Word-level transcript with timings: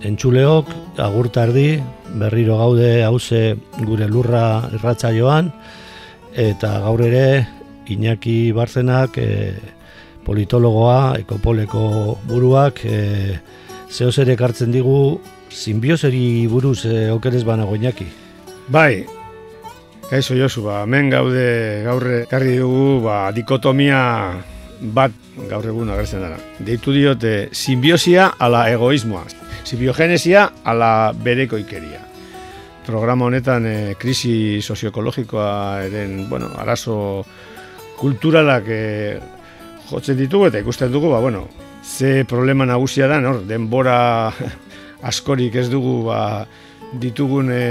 Entxuleok, 0.00 0.70
agurtardi, 0.96 1.74
berriro 2.16 2.56
gaude 2.56 3.02
hauze 3.04 3.56
gure 3.84 4.06
lurra 4.08 4.70
irratzaioan, 4.72 5.50
eta 6.32 6.78
gaur 6.86 7.02
ere 7.04 7.24
Iñaki 7.90 8.52
Barzenak 8.56 9.18
e, 9.20 9.28
politologoa, 10.24 11.18
ekopoleko 11.20 12.16
buruak, 12.24 12.80
e, 12.86 13.36
zehoz 13.90 14.16
ere 14.24 14.38
kartzen 14.40 14.72
digu, 14.72 15.20
simbioseri 15.52 16.46
buruz 16.48 16.86
e, 16.86 17.10
okerez 17.12 17.44
banago 17.44 17.76
Iñaki. 17.76 18.08
Bai, 18.72 19.04
kaixo 20.08 20.38
Josu, 20.38 20.64
ba, 20.64 20.86
men 20.86 21.12
gaude 21.12 21.84
gaurre 21.84 22.24
karri 22.30 22.56
dugu 22.62 23.02
ba, 23.04 23.26
dikotomia 23.36 24.00
bat 24.80 25.12
gaur 25.50 25.68
egun 25.68 25.92
agertzen 25.92 26.24
dara. 26.24 26.40
Deitu 26.64 26.96
diote 26.96 27.50
simbiosia 27.52 28.30
ala 28.40 28.64
egoismoa 28.72 29.26
simbiogenesia 29.70 30.48
ala 30.64 31.12
bereko 31.14 31.58
ikeria. 31.60 32.00
Programa 32.86 33.28
honetan 33.28 33.66
e, 33.68 33.74
krisi 34.00 34.58
sozioekologikoa 34.62 35.84
eren, 35.86 36.24
bueno, 36.30 36.48
arazo 36.58 37.24
kulturalak 38.00 38.66
e, 38.66 38.80
jotzen 39.90 40.18
ditugu 40.18 40.48
eta 40.48 40.62
ikusten 40.64 40.90
dugu, 40.90 41.12
ba, 41.12 41.20
bueno, 41.22 41.44
ze 41.84 42.24
problema 42.24 42.66
nagusia 42.66 43.06
da, 43.06 43.20
nor, 43.22 43.44
denbora 43.46 44.32
askorik 45.10 45.54
ez 45.60 45.68
dugu 45.70 46.00
ba, 46.08 46.46
ditugun 46.98 47.52
e, 47.54 47.64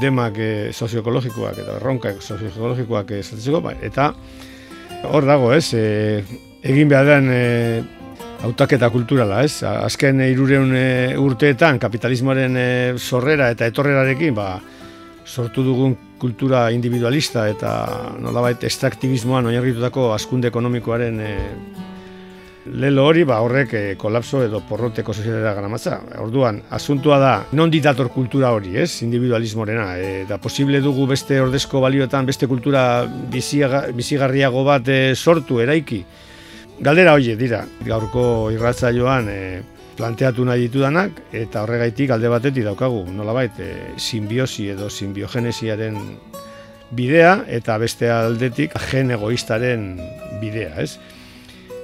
demak 0.00 0.38
e, 0.40 0.52
sozioekologikoak 0.72 1.58
eta 1.58 1.76
erronkak 1.82 2.22
sozioekologikoak 2.22 3.12
e, 3.18 3.24
ba, 3.60 3.76
eta 3.82 4.12
hor 5.10 5.28
dago, 5.28 5.52
ez, 5.52 5.74
e, 5.74 6.22
egin 6.62 6.88
behar 6.88 7.10
den 7.12 7.28
e, 7.28 7.42
hautaketa 8.42 8.90
kulturala, 8.90 9.42
ez? 9.46 9.62
Azken 9.62 10.20
irureun 10.26 10.74
e, 10.76 10.86
urteetan 11.18 11.78
kapitalismoaren 11.82 12.56
e, 12.58 12.68
sorrera 12.98 13.50
eta 13.54 13.68
etorrerarekin, 13.70 14.34
ba, 14.34 14.56
sortu 15.26 15.62
dugun 15.62 15.94
kultura 16.18 16.66
individualista 16.74 17.46
eta 17.50 17.72
nolabait 18.22 18.64
extraktivismoan 18.66 19.46
oinarritutako 19.50 20.10
askunde 20.14 20.50
ekonomikoaren 20.50 21.20
e, 21.22 21.32
lelo 22.82 23.06
hori, 23.06 23.22
ba, 23.26 23.40
horrek 23.42 23.74
e, 23.78 23.82
kolapso 23.98 24.42
edo 24.42 24.62
porroteko 24.66 25.14
sozialera 25.14 25.54
garamatza. 25.54 26.00
Orduan, 26.22 26.60
asuntua 26.74 27.18
da, 27.22 27.32
non 27.58 27.70
ditator 27.70 28.10
kultura 28.10 28.52
hori, 28.54 28.76
ez? 28.78 29.02
Individualismorena. 29.06 29.88
eta 30.24 30.38
posible 30.42 30.80
dugu 30.80 31.06
beste 31.10 31.40
ordezko 31.40 31.80
balioetan, 31.80 32.26
beste 32.26 32.46
kultura 32.50 33.06
bizigarriago 33.30 34.66
bat 34.66 34.88
e, 34.88 35.00
sortu, 35.14 35.62
eraiki. 35.62 36.02
Galdera 36.80 37.12
hoiek 37.14 37.36
dira, 37.38 37.62
gaurko 37.84 38.50
irratzaioan 38.54 39.28
e, 39.28 39.40
planteatu 39.98 40.46
nahi 40.48 40.66
ditudanak 40.66 41.18
eta 41.36 41.62
horregaitik 41.66 42.10
alde 42.14 42.30
batetik 42.32 42.64
daukagu, 42.64 43.04
nolabait, 43.12 43.58
e, 43.60 43.72
simbiosi 44.00 44.70
edo 44.72 44.88
simbiogenesiaren 44.90 45.98
bidea 46.92 47.42
eta 47.48 47.76
beste 47.80 48.10
aldetik 48.10 48.76
gen 48.90 49.12
egoistaren 49.16 49.90
bidea, 50.40 50.74
ez? 50.82 50.96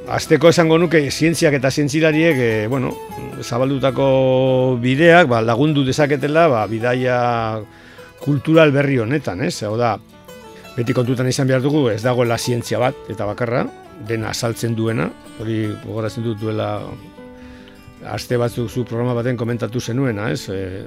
Azteko 0.09 0.49
esango 0.49 0.78
nuke 0.81 1.03
zientziak 1.10 1.59
eta 1.59 1.70
zientzilariek 1.70 2.38
e, 2.41 2.53
bueno, 2.72 2.94
zabaldutako 3.43 4.78
bideak 4.81 5.28
ba, 5.28 5.43
lagundu 5.44 5.84
dezaketela 5.84 6.47
ba, 6.49 6.62
bidaia 6.66 7.19
kultural 8.25 8.72
berri 8.72 8.99
honetan, 9.05 9.44
ez? 9.44 9.60
Hau 9.69 9.76
da, 9.76 9.99
beti 10.76 10.97
kontutan 10.97 11.28
izan 11.28 11.47
behar 11.50 11.62
dugu 11.62 11.91
ez 11.93 12.00
dagoela 12.03 12.38
zientzia 12.38 12.81
bat 12.81 12.97
eta 13.12 13.28
bakarra, 13.28 13.66
dena 14.07 14.31
asaltzen 14.31 14.77
duena, 14.79 15.09
hori 15.41 15.65
gogoratzen 15.85 16.27
dut 16.27 16.39
duela 16.41 16.69
aste 18.07 18.37
batzuk 18.39 18.71
zu 18.71 18.85
programa 18.85 19.15
baten 19.15 19.37
komentatu 19.37 19.81
zenuena, 19.81 20.31
ez? 20.31 20.49
E, 20.49 20.85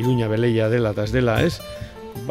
Iruña 0.00 0.28
beleia 0.28 0.68
dela 0.68 0.92
eta 0.94 1.04
ez 1.04 1.12
dela, 1.12 1.40
ez? 1.44 1.58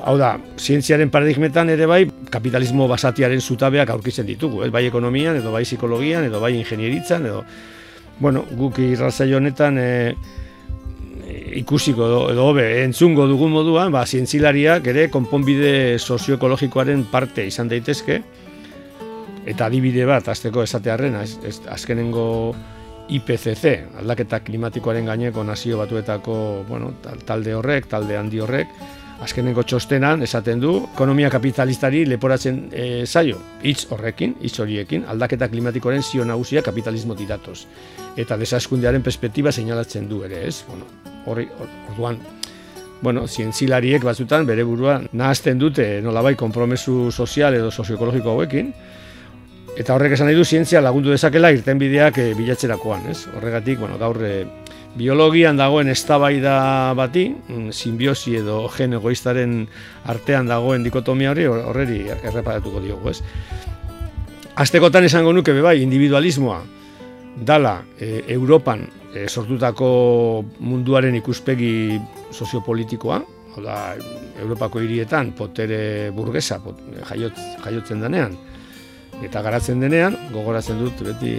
Hau 0.05 0.15
da, 0.19 0.33
zientziaren 0.57 1.09
paradigmetan 1.09 1.69
ere 1.73 1.87
bai, 1.89 2.03
kapitalismo 2.31 2.87
basatiaren 2.87 3.41
zutabeak 3.41 3.89
aurkitzen 3.89 4.27
ditugu, 4.27 4.63
ez? 4.65 4.71
Bai 4.71 4.85
ekonomian, 4.87 5.39
edo 5.41 5.51
bai 5.51 5.63
psikologian, 5.65 6.29
edo 6.29 6.41
bai 6.41 6.55
ingenieritzan, 6.59 7.25
edo... 7.25 7.43
Bueno, 8.19 8.43
guk 8.51 8.81
irrazaio 8.83 9.37
honetan 9.37 9.77
e, 9.79 9.89
ikusiko 11.55 12.03
edo, 12.03 12.19
edo 12.33 12.47
hobe, 12.49 12.65
entzungo 12.83 13.27
dugun 13.29 13.53
moduan, 13.53 13.93
ba, 13.95 14.03
zientzilariak 14.05 14.87
ere 14.91 15.07
konponbide 15.13 15.97
sozioekologikoaren 15.99 17.05
parte 17.11 17.45
izan 17.47 17.71
daitezke, 17.71 18.19
Eta 19.49 19.65
adibide 19.65 20.05
bat, 20.05 20.27
azteko 20.29 20.61
esatearen, 20.61 21.15
azkenengo 21.73 22.25
IPCC, 23.09 23.71
aldaketa 23.97 24.43
klimatikoaren 24.45 25.09
gaineko 25.09 25.43
nazio 25.43 25.79
batuetako 25.79 26.35
bueno, 26.67 26.93
talde 27.25 27.55
horrek, 27.57 27.87
talde 27.89 28.17
handi 28.19 28.41
horrek, 28.45 28.75
azkenengo 29.25 29.63
txostenan 29.65 30.21
esaten 30.23 30.61
du, 30.61 30.75
ekonomia 30.93 31.31
kapitalistari 31.33 32.03
leporatzen 32.07 32.59
e, 32.71 32.85
zaio, 33.07 33.39
hitz 33.65 33.87
horrekin, 33.91 34.35
hitz 34.45 34.59
horiekin, 34.61 35.07
aldaketa 35.09 35.49
klimatikoaren 35.49 36.05
zio 36.05 36.27
nagusia 36.29 36.61
kapitalismo 36.63 37.17
didatoz. 37.17 37.63
Eta 38.19 38.37
desaskundearen 38.37 39.03
perspektiba 39.03 39.51
seinalatzen 39.51 40.07
du 40.09 40.21
ere, 40.27 40.45
ez? 40.47 40.61
Bueno, 40.69 40.85
horri, 41.25 41.49
orduan, 41.89 42.21
bueno, 43.01 43.25
zientzilariek 43.27 44.05
batzutan 44.05 44.45
bere 44.47 44.63
burua 44.67 44.99
nahazten 45.11 45.59
dute 45.59 45.89
nolabai 46.05 46.35
konpromesu 46.39 47.09
sozial 47.11 47.57
edo 47.57 47.71
sozioekologiko 47.71 48.37
hauekin, 48.37 48.73
Eta 49.79 49.95
horrek 49.95 50.11
esan 50.17 50.27
nahi 50.27 50.35
du 50.35 50.43
zientzia 50.43 50.81
lagundu 50.83 51.13
dezakela 51.13 51.53
irten 51.55 51.79
bideak 51.79 52.17
e, 52.19 52.33
bilatzerakoan, 52.35 53.05
ez? 53.13 53.21
Horregatik, 53.31 53.79
bueno, 53.79 53.95
gaur 54.01 54.17
e, 54.27 54.33
biologian 54.99 55.55
dagoen 55.55 55.87
eztabaida 55.87 56.55
bati, 56.99 57.29
mm, 57.31 57.69
simbiosi 57.71 58.35
edo 58.41 58.65
gen 58.73 58.97
egoistaren 58.97 59.61
artean 60.11 60.51
dagoen 60.51 60.83
dikotomia 60.83 61.31
hori 61.31 61.47
horreri 61.47 62.01
erreparatuko 62.11 62.83
diogu, 62.83 63.13
ez? 63.13 63.21
Aztekotan 64.59 65.07
esango 65.07 65.31
nuke 65.31 65.55
bai, 65.63 65.77
individualismoa 65.85 66.59
dala 67.47 67.77
e, 67.95 68.25
Europan 68.35 68.83
e, 69.13 69.29
sortutako 69.29 70.43
munduaren 70.59 71.15
ikuspegi 71.15 71.71
soziopolitikoa, 72.35 73.23
da, 73.63 73.95
Europako 74.39 74.83
hirietan 74.83 75.31
potere 75.35 76.11
burgesa 76.15 76.59
pot, 76.63 76.79
jaiotzen 77.07 78.03
denean, 78.03 78.35
eta 79.25 79.41
garatzen 79.43 79.81
denean, 79.83 80.15
gogoratzen 80.33 80.79
dut 80.79 81.03
beti 81.05 81.33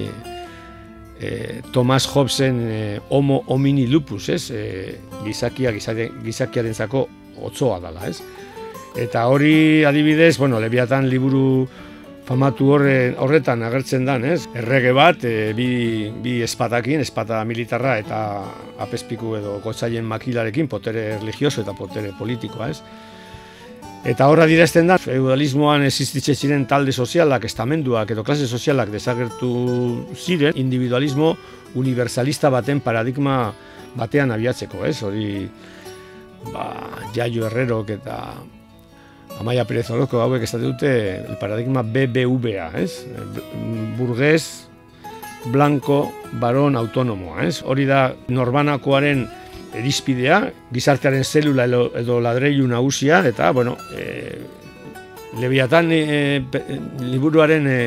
e, 1.21 1.61
Thomas 1.73 2.07
Hobbesen 2.09 2.61
e, 2.61 3.01
homo 3.09 3.43
homini 3.47 3.87
lupus, 3.87 4.29
ez? 4.29 4.51
E, 4.51 4.97
gizakia, 5.25 5.73
gizakiaren 5.73 6.75
zako 6.75 7.07
otzoa 7.41 7.79
dala, 7.81 8.09
ez? 8.09 8.21
Eta 8.99 9.27
hori 9.31 9.85
adibidez, 9.87 10.37
bueno, 10.39 10.59
lebiatan 10.61 11.09
liburu 11.09 11.69
famatu 12.27 12.69
horre, 12.75 12.95
horretan 13.19 13.63
agertzen 13.67 14.05
dan, 14.07 14.25
ez? 14.25 14.45
Errege 14.55 14.93
bat, 14.97 15.25
e, 15.25 15.53
bi, 15.57 16.11
bi 16.23 16.41
espatakin, 16.47 17.03
espata 17.03 17.43
militarra 17.45 17.97
eta 18.01 18.21
apespiku 18.81 19.37
edo 19.39 19.59
gotzaien 19.65 20.07
makilarekin, 20.07 20.69
potere 20.71 21.17
religioso 21.19 21.65
eta 21.65 21.75
potere 21.77 22.15
politikoa, 22.19 22.71
ez? 22.71 22.83
Eta 24.01 24.31
horra 24.33 24.47
direzten 24.49 24.89
da, 24.89 24.97
feudalismoan 24.97 25.83
existitze 25.85 26.33
ziren 26.33 26.63
talde 26.69 26.93
sozialak, 26.93 27.45
estamenduak 27.45 28.15
edo 28.15 28.25
klase 28.25 28.47
sozialak 28.49 28.89
desagertu 28.89 29.51
ziren, 30.17 30.57
individualismo 30.57 31.35
universalista 31.77 32.49
baten 32.51 32.81
paradigma 32.81 33.53
batean 34.01 34.33
abiatzeko, 34.33 34.87
ez? 34.89 35.03
Hori 35.05 35.45
ba, 36.49 36.65
Jaio 37.13 37.45
Herrerok 37.51 37.93
eta 37.99 38.17
Amaia 39.37 39.67
Perez 39.69 39.91
Orozko 39.93 40.23
hauek 40.25 40.49
esate 40.49 40.65
dute 40.65 40.95
el 41.21 41.37
paradigma 41.41 41.83
BBVA, 41.85 42.71
ez? 42.81 43.05
Burgués, 43.99 44.71
blanco, 45.53 46.07
baron, 46.41 46.77
autonomoa, 46.77 47.45
ez? 47.45 47.61
Hori 47.61 47.85
da 47.85 48.15
norbanakoaren 48.33 49.27
erizpidea, 49.75 50.41
gizartearen 50.73 51.25
zelula 51.25 51.67
edo, 51.67 52.21
ladreilu 52.21 52.67
nagusia, 52.69 53.21
eta, 53.27 53.51
bueno, 53.53 53.77
e, 53.95 54.39
lebiatan 55.39 55.93
e, 55.93 56.43
liburuaren 57.05 57.69
e, 57.71 57.79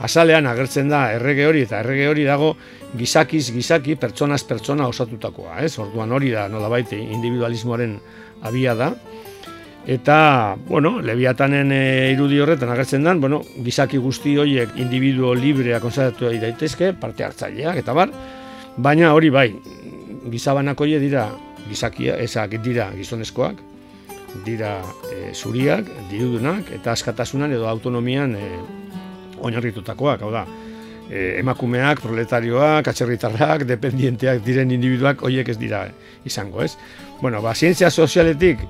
azalean 0.00 0.48
agertzen 0.50 0.88
da 0.90 1.10
errege 1.14 1.46
hori, 1.46 1.64
eta 1.68 1.80
errege 1.84 2.08
hori 2.10 2.24
dago 2.26 2.54
gizakiz 2.98 3.50
gizaki, 3.54 3.94
pertsonaz 4.00 4.42
pertsona 4.48 4.88
osatutakoa, 4.90 5.60
ez? 5.64 5.76
Orduan 5.78 6.12
hori 6.12 6.32
da, 6.34 6.48
nolabait, 6.50 6.92
individualismoaren 6.98 7.98
abia 8.42 8.74
da. 8.74 8.94
Eta, 9.90 10.56
bueno, 10.68 10.98
lebiatanen 11.00 11.72
e, 11.72 11.82
irudi 12.12 12.40
horretan 12.40 12.72
agertzen 12.74 13.06
dan, 13.06 13.20
bueno, 13.20 13.40
gizaki 13.64 13.98
guzti 13.98 14.36
horiek 14.38 14.76
individuo 14.82 15.32
librea 15.34 15.80
konzertatu 15.80 16.32
daitezke, 16.42 16.92
parte 17.00 17.24
hartzaileak, 17.24 17.80
eta 17.80 17.94
bar, 17.96 18.12
baina 18.76 19.14
hori 19.16 19.30
bai, 19.32 19.48
gizabanako 20.28 20.84
dira 20.84 21.30
gizakia, 21.68 22.16
ezak 22.20 22.56
dira 22.62 22.90
gizonezkoak, 22.96 23.56
dira 24.44 24.80
e, 25.10 25.34
zuriak, 25.34 25.86
dirudunak, 26.10 26.70
eta 26.72 26.92
askatasunan 26.92 27.52
edo 27.52 27.68
autonomian 27.68 28.34
e, 28.36 28.48
oinarritutakoak, 29.40 30.22
hau 30.22 30.30
da, 30.32 30.44
e, 31.10 31.40
emakumeak, 31.40 32.00
proletarioak, 32.04 32.88
atxerritarrak, 32.88 33.66
dependienteak 33.68 34.44
diren 34.46 34.70
individuak, 34.70 35.24
horiek 35.26 35.48
ez 35.48 35.58
dira 35.58 35.86
izango, 36.24 36.62
ez? 36.62 36.76
Bueno, 37.20 37.42
ba, 37.42 37.54
zientzia 37.54 37.90
sozialetik, 37.90 38.62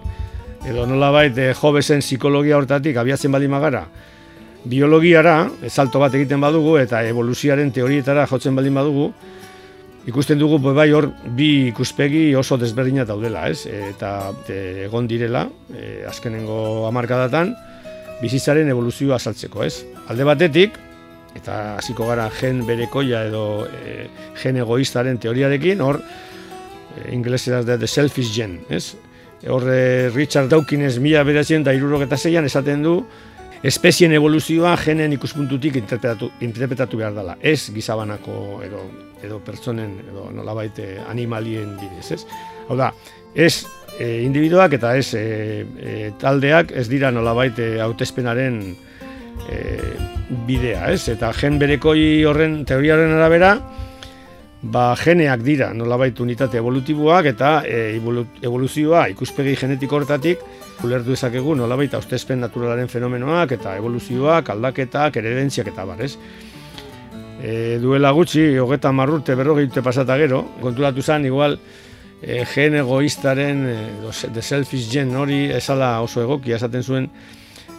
edo 0.66 0.86
nolabait 0.86 1.36
e, 1.38 1.52
jobesen 1.56 2.04
psikologia 2.04 2.56
hortatik 2.58 2.96
abiatzen 3.00 3.32
bali 3.32 3.48
magara, 3.48 3.84
biologiara, 4.64 5.50
salto 5.68 6.00
bat 6.00 6.14
egiten 6.14 6.40
badugu, 6.40 6.76
eta 6.80 7.02
evoluzioaren 7.08 7.70
teorietara 7.72 8.26
jotzen 8.28 8.56
baldin 8.56 8.76
badugu, 8.76 9.10
ikusten 10.10 10.40
dugu 10.40 10.58
bai 10.74 10.90
hor 10.92 11.08
bi 11.36 11.68
ikuspegi 11.70 12.34
oso 12.38 12.58
desberdina 12.58 13.06
daudela, 13.06 13.46
ez? 13.50 13.66
Eta 13.66 14.32
egon 14.50 15.06
direla, 15.10 15.46
e, 15.70 16.02
azkenengo 16.10 16.86
hamarkadatan 16.88 17.54
bizitzaren 18.20 18.68
evoluzioa 18.72 19.20
azaltzeko, 19.20 19.62
ez? 19.64 19.84
Alde 20.10 20.26
batetik, 20.28 20.76
eta 21.38 21.76
hasiko 21.78 22.08
gara 22.10 22.26
gen 22.40 22.64
berekoia 22.66 23.24
edo 23.30 23.44
e, 23.66 24.08
gen 24.42 24.58
egoistaren 24.60 25.20
teoriarekin, 25.22 25.80
hor 25.84 26.00
e, 26.02 27.06
inglesera 27.14 27.62
da 27.64 27.78
the 27.78 27.88
selfish 27.88 28.34
gen, 28.34 28.58
ez? 28.68 28.96
Hor 29.48 29.64
Richard 30.12 30.50
Dawkins 30.52 30.98
mila 31.00 31.22
beratzen 31.24 31.62
da 31.64 31.72
irurogeta 31.72 32.18
zeian 32.18 32.44
esaten 32.44 32.82
du, 32.84 32.98
espezien 33.62 34.12
evoluzioa 34.16 34.72
genen 34.80 35.12
ikuspuntutik 35.12 35.76
interpretatu, 35.76 36.30
interpretatu 36.40 37.00
behar 37.00 37.14
dela. 37.16 37.36
Ez 37.40 37.70
gizabanako 37.74 38.60
edo, 38.64 38.84
edo 39.22 39.40
pertsonen 39.44 39.98
edo 40.06 40.30
nolabait 40.34 40.78
eh, 40.80 40.96
animalien 41.08 41.76
bidez, 41.80 42.12
ez? 42.16 42.22
Hau 42.68 42.78
da, 42.78 42.92
ez 43.34 43.66
e, 43.98 44.22
individuak 44.24 44.76
eta 44.78 44.94
ez 44.96 45.10
e, 45.18 46.12
taldeak 46.20 46.72
ez 46.72 46.86
dira 46.88 47.10
nolabait 47.10 47.58
e, 47.58 47.72
hautespenaren 47.82 48.62
bidea, 50.46 50.90
ez? 50.92 51.08
Eta 51.10 51.32
gen 51.34 51.56
berekoi 51.58 52.22
horren 52.28 52.60
teoriaren 52.68 53.16
arabera, 53.16 53.54
ba, 54.62 54.94
geneak 55.00 55.42
dira 55.42 55.72
nolabait 55.74 56.18
unitate 56.20 56.60
evolutiboak 56.60 57.30
eta 57.32 57.52
e, 57.66 57.98
evoluzioa 58.46 59.08
ikuspegi 59.14 59.56
genetiko 59.58 59.98
hortatik 59.98 60.44
ulertu 60.84 61.12
dezakegu 61.12 61.54
nolabait 61.58 61.92
austezpen 61.94 62.40
naturalaren 62.40 62.88
fenomenoak 62.88 63.52
eta 63.58 63.74
evoluzioak, 63.80 64.50
aldaketak, 64.54 65.18
eredentziak 65.20 65.68
eta 65.72 65.84
bar, 65.88 66.00
ez? 66.06 66.14
E, 67.40 67.78
duela 67.80 68.12
gutxi, 68.16 68.44
hogeta 68.60 68.92
marrurte 68.92 69.36
berrogei 69.36 69.66
dute 69.68 69.82
pasata 69.84 70.16
gero, 70.20 70.42
konturatu 70.60 71.02
zen, 71.02 71.26
igual, 71.28 71.58
e, 72.22 72.44
gen 72.48 72.76
egoistaren, 72.80 73.62
e, 73.68 73.76
the 74.32 74.42
selfish 74.42 74.90
gen 74.92 75.14
hori, 75.16 75.46
esala 75.56 76.00
oso 76.04 76.22
egokia, 76.24 76.56
esaten 76.56 76.84
zuen, 76.84 77.08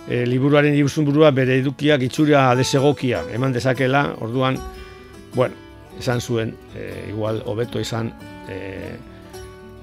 e, 0.07 0.25
liburuaren 0.25 0.75
burua 1.05 1.31
bere 1.31 1.57
edukiak 1.57 2.01
itxura 2.01 2.55
desegokia, 2.55 3.23
eman 3.33 3.53
dezakela, 3.53 4.15
orduan, 4.19 4.57
bueno, 5.35 5.55
esan 5.99 6.21
zuen, 6.21 6.55
e, 6.75 7.09
igual, 7.09 7.43
hobeto 7.45 7.79
izan, 7.79 8.13
e, 8.49 8.97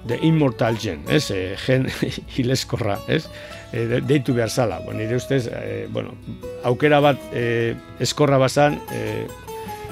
the 0.08 0.18
immortal 0.26 0.78
gen, 0.80 1.04
ez, 1.08 1.30
e, 1.30 1.54
gen 1.62 1.86
hileskorra, 2.34 2.98
ez, 3.08 3.26
e, 3.72 4.00
deitu 4.08 4.34
behar 4.34 4.50
zala, 4.50 4.80
bueno, 4.84 5.00
nire 5.00 5.16
ustez, 5.20 5.46
e, 5.46 5.86
bueno, 5.92 6.16
aukera 6.64 7.00
bat 7.04 7.20
e, 7.32 7.76
eskorra 8.00 8.40
bazan, 8.40 8.80
e, 8.90 9.28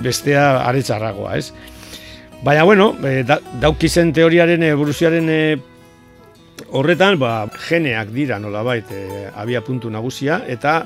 bestea 0.03 0.67
aretzarragoa, 0.67 1.37
ez. 1.39 1.53
Baina, 2.45 2.65
bueno, 2.65 2.91
e, 3.05 3.23
da, 3.29 3.39
daukizen 3.63 4.13
teoriaren 4.17 4.65
evoluzioaren 4.67 5.31
e, 5.31 5.41
horretan, 6.73 7.21
ba, 7.21 7.47
geneak 7.69 8.11
dira 8.17 8.41
nolabait 8.43 8.91
e, 8.93 9.29
abia 9.37 9.63
puntu 9.65 9.93
nagusia, 9.93 10.43
eta 10.49 10.83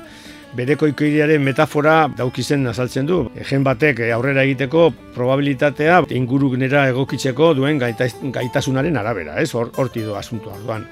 bereko 0.55 0.87
ikoiriaren 0.91 1.43
metafora 1.43 2.07
daukizen 2.17 2.67
azaltzen 2.67 3.07
du. 3.07 3.21
Egen 3.39 3.63
batek 3.63 4.03
aurrera 4.11 4.43
egiteko 4.47 4.89
probabilitatea 5.15 6.01
ingurugnera 6.17 6.87
egokitzeko 6.91 7.53
duen 7.57 7.79
gaitasunaren 7.79 8.99
arabera, 8.99 9.39
ez? 9.41 9.51
Horti 9.55 10.03
do 10.05 10.17
asuntua, 10.19 10.57
duan. 10.65 10.85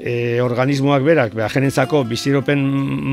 E, 0.00 0.40
organismoak 0.40 1.02
berak, 1.04 1.34
beha 1.36 1.48
jenentzako 1.52 2.04
biziropen 2.08 2.62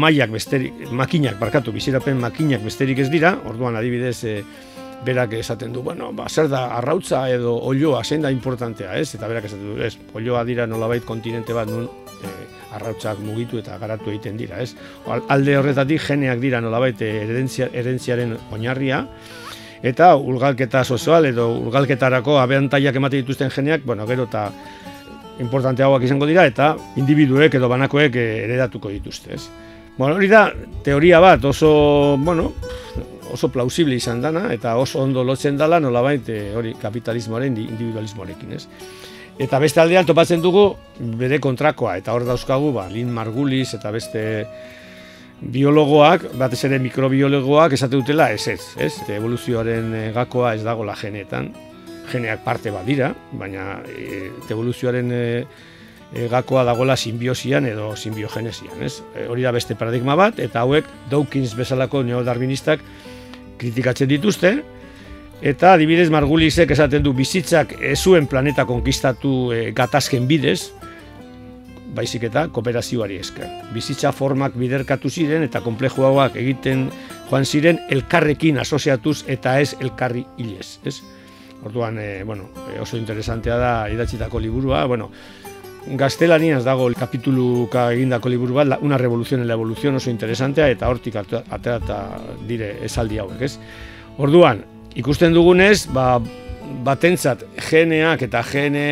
mailak 0.04 0.32
besterik, 0.32 0.86
makinak, 0.96 1.36
barkatu, 1.40 1.74
biziropen 1.76 2.20
makinak 2.22 2.64
besterik 2.64 3.02
ez 3.04 3.10
dira, 3.12 3.34
orduan 3.50 3.76
adibidez 3.76 4.22
e, 4.24 4.38
berak 5.06 5.34
esaten 5.34 5.74
du, 5.74 5.82
bueno, 5.82 6.12
ba, 6.14 6.28
zer 6.30 6.50
da, 6.50 6.66
arrautza 6.78 7.28
edo 7.30 7.56
olioa, 7.70 8.04
zein 8.04 8.22
da 8.22 8.32
importantea, 8.32 8.96
ez? 8.98 9.14
Eta 9.16 9.28
berak 9.30 9.46
esaten 9.46 9.74
du, 9.74 9.82
ez, 9.84 9.94
olioa 10.18 10.44
dira 10.48 10.68
nolabait 10.68 11.06
kontinente 11.06 11.54
bat, 11.54 11.70
nun, 11.70 11.88
e, 12.24 12.32
arrautzak 12.78 13.20
mugitu 13.24 13.62
eta 13.62 13.78
garatu 13.82 14.12
egiten 14.12 14.38
dira, 14.38 14.62
ez? 14.62 14.74
Alde 15.30 15.58
horretatik 15.58 16.02
geneak 16.10 16.42
dira 16.44 16.62
nolabait 16.62 17.02
erentzia, 17.02 17.70
erentziaren 17.74 18.36
oinarria, 18.52 19.06
eta 19.86 20.16
ulgalketa 20.18 20.84
sozial 20.84 21.30
edo 21.30 21.52
ulgalketarako 21.62 22.40
abentaiak 22.42 22.98
ematen 22.98 23.22
dituzten 23.22 23.54
geneak, 23.54 23.86
bueno, 23.86 24.08
gero 24.10 24.26
eta 24.28 24.50
importante 25.40 25.86
hauak 25.86 26.04
izango 26.04 26.26
dira, 26.26 26.46
eta 26.50 26.74
individuek 26.98 27.54
edo 27.60 27.70
banakoek 27.70 28.16
eredatuko 28.18 28.90
dituzte, 28.90 29.36
ez? 29.38 29.46
Bueno, 29.98 30.16
hori 30.16 30.28
da, 30.30 30.48
teoria 30.86 31.20
bat 31.22 31.46
oso, 31.46 32.18
bueno, 32.22 32.52
oso 33.34 33.50
plausible 33.54 33.96
izan 33.96 34.22
dana, 34.22 34.48
eta 34.54 34.76
oso 34.78 35.02
ondo 35.04 35.24
lotzen 35.24 35.58
dala 35.58 35.80
nolabait 35.80 36.30
eh, 36.30 36.54
hori 36.56 36.74
kapitalismoaren 36.82 37.58
individualismoarekin, 37.58 38.56
ez? 38.58 38.66
Eta 39.38 39.60
beste 39.62 39.82
aldean 39.82 40.06
topatzen 40.06 40.42
dugu 40.42 40.72
bere 41.20 41.38
kontrakoa, 41.40 41.98
eta 42.00 42.14
hor 42.16 42.26
dauzkagu, 42.26 42.72
ba, 42.74 42.88
Lin 42.90 43.12
Margulis 43.14 43.76
eta 43.78 43.92
beste 43.94 44.24
biologoak, 45.42 46.32
batez 46.40 46.64
ere 46.66 46.80
mikrobiologoak 46.82 47.76
esate 47.78 47.96
dutela 48.00 48.32
ez 48.34 48.48
ez, 48.50 48.62
ez? 48.82 48.94
evoluzioaren 49.08 49.94
eh, 49.94 50.12
gakoa 50.16 50.56
ez 50.58 50.64
dago 50.66 50.86
la 50.86 50.96
genetan, 50.98 51.52
geneak 52.12 52.44
parte 52.44 52.72
badira, 52.72 53.12
baina 53.38 53.82
e, 53.86 54.30
evoluzioaren 54.50 55.12
e, 55.12 55.26
gakoa 56.32 56.64
dagoela 56.64 56.96
simbiosian 56.96 57.68
edo 57.68 57.92
simbiogenesian, 58.00 58.80
ez? 58.82 59.02
hori 59.28 59.44
da 59.44 59.52
beste 59.52 59.76
paradigma 59.76 60.16
bat, 60.16 60.40
eta 60.40 60.64
hauek 60.64 60.88
Dawkins 61.12 61.54
bezalako 61.60 62.02
neodarwinistak 62.08 62.82
kritikatzen 63.58 64.10
dituzte, 64.10 64.58
Eta 65.38 65.76
adibidez 65.76 66.08
Margulisek 66.10 66.72
esaten 66.74 67.04
du 67.06 67.12
bizitzak 67.14 67.76
ez 67.86 68.00
zuen 68.02 68.26
planeta 68.26 68.64
konkistatu 68.66 69.52
e, 69.54 69.60
gatazken 69.78 70.26
bidez, 70.26 70.72
baizik 71.98 72.26
eta 72.30 72.48
kooperazioari 72.54 73.20
esker. 73.22 73.52
Bizitza 73.74 74.12
formak 74.18 74.58
biderkatu 74.58 75.12
ziren 75.14 75.46
eta 75.46 75.62
konplejoagoak 75.66 76.40
egiten 76.42 76.88
joan 77.30 77.46
ziren 77.46 77.78
elkarrekin 77.94 78.58
asoziatuz 78.64 79.20
eta 79.30 79.60
ez 79.62 79.76
elkarri 79.80 80.26
hilez. 80.42 80.80
Ez? 80.84 80.98
Orduan, 81.66 82.00
e, 82.02 82.24
bueno, 82.24 82.50
e, 82.74 82.80
oso 82.82 82.98
interesantea 82.98 83.58
da 83.62 83.74
idatzitako 83.94 84.42
liburua, 84.42 84.86
bueno, 84.90 85.12
gaztelaniaz 85.96 86.64
dago 86.66 86.90
kapituluka 86.98 87.92
egindako 87.94 88.30
liburu 88.30 88.58
bat, 88.60 88.80
una 88.82 88.98
revolución 88.98 89.42
en 89.42 89.48
la 89.48 89.54
evolución 89.54 89.96
oso 89.96 90.10
interesantea 90.10 90.70
eta 90.70 90.90
hortik 90.90 91.16
aterata 91.16 92.20
dire 92.48 92.78
esaldi 92.84 93.20
hauek, 93.20 93.42
ez? 93.42 93.58
Orduan, 94.18 94.64
ikusten 94.96 95.34
dugunez, 95.34 95.86
ba, 95.94 96.18
batentzat 96.84 97.46
geneak 97.70 98.24
eta 98.28 98.42
gene 98.44 98.88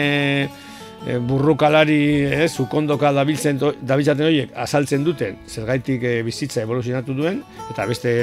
e, 1.06 1.18
burrukalari, 1.18 2.00
ez, 2.46 2.54
ukondoka 2.62 3.12
dabiltzen, 3.16 3.60
dabiltzaten 3.82 4.28
horiek 4.30 4.54
azaltzen 4.66 5.04
duten, 5.04 5.40
zergaitik 5.50 6.04
e, 6.04 6.16
bizitza 6.26 6.64
evoluzionatu 6.64 7.16
duen, 7.18 7.42
eta 7.72 7.88
beste 7.90 8.14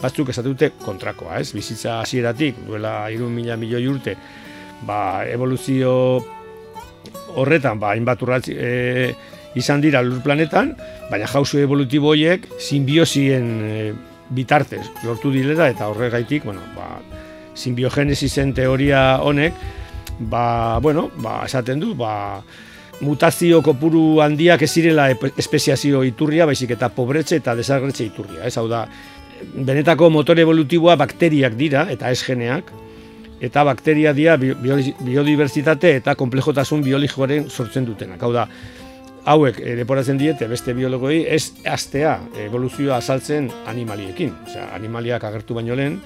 batzuk 0.00 0.32
esatu 0.32 0.54
dute 0.54 0.72
kontrakoa, 0.82 1.40
ez, 1.42 1.52
bizitza 1.56 2.00
hasieratik 2.00 2.62
duela 2.66 2.98
irun 3.12 3.34
mila 3.34 3.58
milioi 3.60 3.86
urte, 3.90 4.16
ba, 4.86 5.26
evoluzio 5.28 5.92
horretan, 7.36 7.80
ba, 7.80 7.94
hainbat 7.94 8.22
urratzi, 8.22 8.56
e, 8.56 9.14
izan 9.56 9.80
dira 9.80 10.02
lur 10.04 10.20
planetan, 10.24 10.74
baina 11.10 11.28
jauzu 11.30 11.62
evolutibo 11.62 12.12
horiek 12.12 12.46
simbiosien 12.60 13.50
e, 13.64 13.80
bitartez 14.36 14.82
lortu 15.04 15.30
dilera 15.32 15.70
eta 15.72 15.88
horregaitik, 15.92 16.44
bueno, 16.44 16.62
ba, 16.76 17.00
simbiogenesisen 17.56 18.52
teoria 18.54 19.18
honek, 19.24 19.54
ba, 20.18 20.78
bueno, 20.82 21.10
ba, 21.22 21.42
esaten 21.46 21.80
du, 21.80 21.94
ba, 21.96 22.42
mutazio 23.00 23.60
kopuru 23.64 24.22
handiak 24.24 24.62
ez 24.64 24.70
zirela 24.72 25.10
espeziazio 25.36 26.02
iturria, 26.04 26.46
baizik 26.48 26.72
eta 26.76 26.88
pobretxe 26.92 27.40
eta 27.42 27.54
desagretxe 27.56 28.06
iturria. 28.06 28.44
Ez 28.48 28.56
hau 28.56 28.66
da, 28.68 28.86
benetako 29.54 30.08
motore 30.10 30.44
evolutiboa 30.46 30.96
bakteriak 30.96 31.56
dira 31.58 31.86
eta 31.92 32.10
ez 32.10 32.22
geneak, 32.24 32.72
eta 33.40 33.64
bakteria 33.64 34.12
dira 34.16 34.36
biodibertsitate 34.36 35.96
eta 36.00 36.14
komplejotasun 36.16 36.82
biologikoaren 36.86 37.50
sortzen 37.50 37.84
dutenak. 37.84 38.22
Hau 38.22 38.32
da, 38.32 38.46
hauek 39.26 39.60
e, 39.60 39.74
leporatzen 39.76 40.18
diete 40.18 40.48
beste 40.48 40.74
biologoi 40.74 41.24
ez 41.28 41.50
astea 41.68 42.18
evoluzioa 42.46 43.00
azaltzen 43.00 43.50
animaliekin. 43.66 44.32
Osea, 44.46 44.70
animaliak 44.76 45.24
agertu 45.28 45.58
baino 45.58 45.76
lehen, 45.76 45.98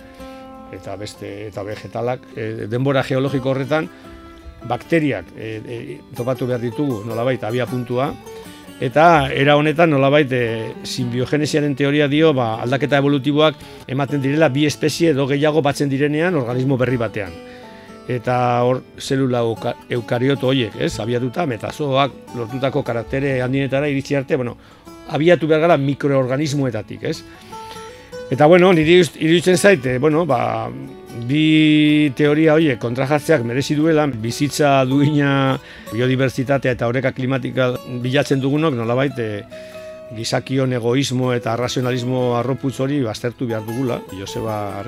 eta 0.72 0.96
beste 0.96 1.30
eta 1.49 1.64
vegetalak 1.66 2.25
e, 2.37 2.66
denbora 2.70 3.02
geologiko 3.06 3.52
horretan 3.52 3.88
bakteriak 4.68 5.32
e, 5.37 5.50
e, 5.64 5.78
topatu 6.16 6.46
behar 6.50 6.62
ditugu 6.62 7.02
nolabait 7.08 7.42
abia 7.44 7.66
puntua 7.66 8.10
eta 8.80 9.28
era 9.37 9.56
honetan 9.60 9.90
nolabait 9.92 10.32
e, 10.32 10.72
simbiogenesiaren 10.82 11.76
teoria 11.76 12.08
dio 12.08 12.32
ba, 12.32 12.54
aldaketa 12.64 12.99
evolutiboak 12.99 13.60
ematen 13.87 14.22
direla 14.25 14.49
bi 14.49 14.66
espezie 14.66 15.12
edo 15.12 15.26
gehiago 15.28 15.62
batzen 15.62 15.92
direnean 15.92 16.38
organismo 16.40 16.80
berri 16.80 16.96
batean 17.00 17.37
eta 18.10 18.37
hor 18.66 18.80
zelula 18.99 19.42
eukarioto 19.92 20.49
horiek, 20.50 20.75
ez? 20.82 20.96
Abiatuta 20.99 21.46
metazoak 21.46 22.34
lortutako 22.34 22.82
karaktere 22.82 23.37
handinetara 23.44 23.88
iritsi 23.88 24.16
arte, 24.18 24.37
bueno, 24.40 24.56
abiatu 25.10 25.46
behar 25.50 25.62
gara 25.66 25.76
mikroorganismoetatik, 25.78 27.04
ez? 27.06 27.20
Eta 28.30 28.46
bueno, 28.46 28.72
niri 28.72 29.00
iruditzen 29.02 29.56
zaite, 29.58 29.99
bueno, 29.99 30.22
ba, 30.25 30.70
bi 31.26 32.12
teoria 32.14 32.54
horiek 32.54 32.78
kontrajartzeak 32.78 33.42
merezi 33.42 33.75
duela, 33.75 34.04
bizitza 34.06 34.84
duina 34.87 35.58
biodibertsitatea 35.90 36.76
eta 36.76 36.87
horreka 36.87 37.10
klimatika 37.16 37.72
bilatzen 38.04 38.38
dugunok, 38.40 38.76
nolabait, 38.78 39.18
e, 39.18 39.42
gizakion 40.14 40.72
egoismo 40.78 41.32
eta 41.34 41.56
razionalismo 41.58 42.37
arroputz 42.38 42.76
hori 42.80 43.00
baztertu 43.02 43.50
behar 43.50 43.66
dugula. 43.66 43.99
Joseba 44.14 44.84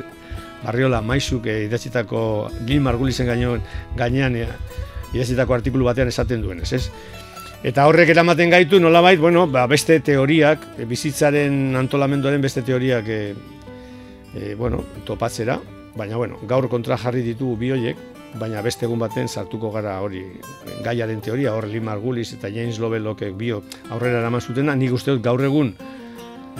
Arriola 0.71 1.03
Maizuk 1.03 1.47
e, 1.51 1.65
idatzitako 1.67 2.23
Gil 2.67 2.81
Margulizen 2.87 3.27
gainean, 3.27 3.63
gainean 3.99 4.39
e, 4.39 4.47
idatzitako 5.17 5.59
artikulu 5.59 5.91
batean 5.91 6.15
esaten 6.15 6.47
duen, 6.47 6.63
ez? 6.63 6.87
Eta 7.63 7.85
horrek 7.87 8.09
eramaten 8.11 8.51
gaitu 8.51 8.81
nolabait, 8.83 9.21
bueno, 9.23 9.45
ba, 9.47 9.69
beste 9.71 10.01
teoriak, 10.03 10.65
e, 10.83 10.87
bizitzaren 10.91 11.77
antolamenduaren 11.79 12.43
beste 12.43 12.65
teoriak 12.67 13.07
e, 13.07 13.21
e, 14.35 14.55
bueno, 14.59 14.81
topatzera, 15.07 15.61
baina 15.95 16.19
bueno, 16.19 16.41
gaur 16.51 16.67
kontra 16.69 16.99
jarri 16.99 17.23
ditugu 17.23 17.55
bi 17.61 17.71
hoiek, 17.71 18.01
baina 18.35 18.65
beste 18.67 18.89
egun 18.89 18.99
baten 18.99 19.29
sartuko 19.29 19.71
gara 19.71 20.01
hori 20.03 20.25
gaiaren 20.83 21.21
teoria, 21.23 21.53
hor 21.55 21.69
Lee 21.71 21.85
Margulis 21.85 22.33
eta 22.35 22.51
James 22.51 22.81
Lovelock 22.83 23.23
bio 23.39 23.63
aurrera 23.91 24.19
eraman 24.25 24.41
zutena, 24.43 24.75
nik 24.75 24.99
uste 24.99 25.15
dut 25.15 25.23
gaur 25.23 25.45
egun 25.45 25.75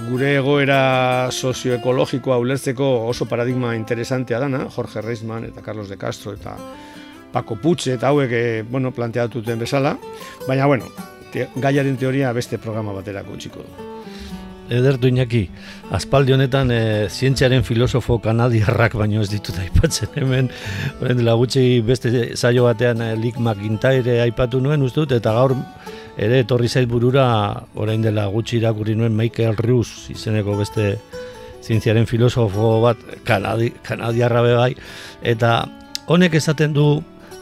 gure 0.07 0.37
egoera 0.37 1.31
sozioekologikoa 1.31 2.39
ulertzeko 2.41 2.89
oso 3.09 3.27
paradigma 3.27 3.75
interesantea 3.77 4.39
dana, 4.41 4.69
Jorge 4.71 5.03
Reisman 5.03 5.51
eta 5.51 5.63
Carlos 5.63 5.89
de 5.89 5.99
Castro 5.99 6.33
eta 6.39 6.57
Paco 7.33 7.57
Putxe 7.57 7.97
eta 7.97 8.13
hauek 8.13 8.33
eh, 8.37 8.65
bueno, 8.69 8.93
planteatu 8.93 9.41
duten 9.41 9.59
bezala, 9.63 9.97
baina 10.47 10.67
bueno, 10.67 10.91
te, 11.33 11.49
gaiaren 11.57 11.97
teoria 11.97 12.33
beste 12.37 12.59
programa 12.59 12.93
baterako 12.93 13.39
txiko 13.39 13.65
du. 13.65 13.89
Edertu 14.73 15.11
inaki, 15.11 15.43
aspaldi 15.93 16.33
honetan 16.33 16.71
e, 16.73 17.09
zientziaren 17.11 17.65
filosofo 17.67 18.17
kanadiarrak 18.25 18.95
baino 18.97 19.21
ez 19.21 19.29
ditut 19.29 19.59
aipatzen 19.61 20.15
hemen, 20.17 20.49
horren 21.01 21.19
dela 21.19 21.35
gutxi 21.37 21.83
beste 21.85 22.13
zaio 22.37 22.65
batean 22.69 23.03
e, 23.05 23.11
Lick 23.21 23.41
McIntyre 23.43 24.21
aipatu 24.23 24.63
nuen 24.65 24.87
ustut, 24.87 25.13
eta 25.13 25.35
gaur 25.37 25.57
ere 26.17 26.41
etorri 26.45 26.71
zait 26.71 26.89
burura 26.89 27.27
orain 27.75 28.05
dela 28.05 28.29
gutxi 28.33 28.61
irakurri 28.61 28.97
nuen 28.97 29.17
Michael 29.17 29.59
Rus 29.61 30.09
izeneko 30.15 30.57
beste 30.61 30.95
zientziaren 31.63 32.07
filosofo 32.07 32.79
bat 32.83 33.03
kanadi, 33.27 33.71
kanadiarra 33.85 34.43
bai. 34.43 34.73
Eta 35.23 35.63
honek 36.07 36.35
esaten 36.41 36.73
du 36.75 36.87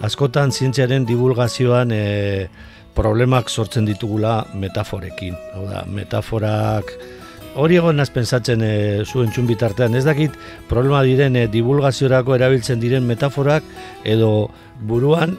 askotan 0.00 0.52
zientziaren 0.52 1.06
divulgazioan 1.08 1.92
e, 1.92 2.48
problemak 2.96 3.50
sortzen 3.50 3.86
ditugula 3.88 4.44
metaforekin. 4.54 5.36
Hau 5.54 5.66
da, 5.68 5.84
metaforak 5.88 6.92
hori 7.60 7.78
egon 7.80 7.98
naz 7.98 8.08
pensatzen 8.14 8.62
e, 8.62 8.72
zuen 9.04 9.30
txun 9.34 9.48
bitartean. 9.50 9.94
Ez 9.98 10.04
dakit 10.06 10.34
problema 10.70 11.02
diren 11.06 11.36
e, 11.36 11.46
divulgaziorako 11.50 12.36
erabiltzen 12.38 12.80
diren 12.82 13.06
metaforak 13.08 13.66
edo 14.04 14.50
buruan 14.86 15.36